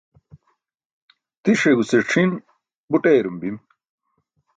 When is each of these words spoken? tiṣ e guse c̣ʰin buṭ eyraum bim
tiṣ 1.43 1.61
e 1.69 1.71
guse 1.77 1.99
c̣ʰin 2.09 2.31
buṭ 2.89 3.03
eyraum 3.11 3.37
bim 3.41 3.57